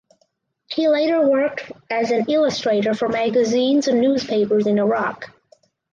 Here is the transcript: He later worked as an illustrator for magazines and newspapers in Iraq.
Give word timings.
He 0.65 0.87
later 0.87 1.29
worked 1.29 1.71
as 1.91 2.09
an 2.09 2.25
illustrator 2.27 2.95
for 2.95 3.07
magazines 3.07 3.87
and 3.87 4.01
newspapers 4.01 4.65
in 4.65 4.79
Iraq. 4.79 5.31